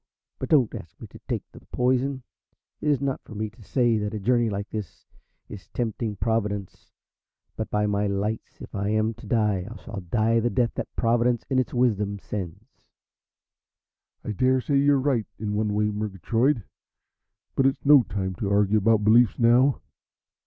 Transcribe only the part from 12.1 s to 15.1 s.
sends." "I daresay you're